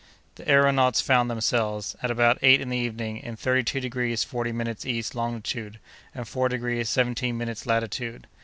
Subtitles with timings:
[0.33, 4.51] The aëronauts found themselves, at about eight in the evening, in thirty two degrees forty
[4.51, 5.77] minutes east longitude,
[6.15, 8.25] and four degrees seventeen minutes latitude.